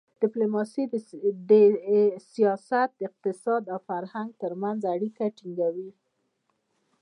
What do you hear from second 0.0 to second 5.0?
ډیپلوماسي د سیاست، اقتصاد او فرهنګ ترمنځ